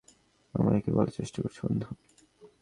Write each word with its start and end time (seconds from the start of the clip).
আমায় 0.53 0.81
কী 0.81 0.89
বলার 0.91 1.13
চেষ্টা 1.17 1.39
করছো, 1.41 1.61
বন্ধু? 1.67 1.87